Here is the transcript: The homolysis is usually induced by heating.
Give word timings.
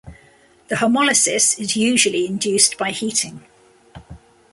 The 0.69 0.77
homolysis 0.77 1.59
is 1.59 1.75
usually 1.75 2.25
induced 2.25 2.75
by 2.75 2.89
heating. 2.89 3.43